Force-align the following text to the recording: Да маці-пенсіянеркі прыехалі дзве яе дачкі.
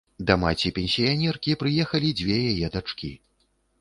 Да 0.29 0.35
маці-пенсіянеркі 0.43 1.55
прыехалі 1.65 2.09
дзве 2.23 2.39
яе 2.55 2.67
дачкі. 2.77 3.13